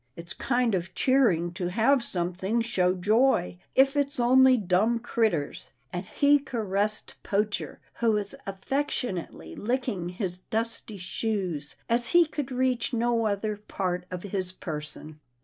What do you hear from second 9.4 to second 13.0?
licking his dusty shoes, as he could reach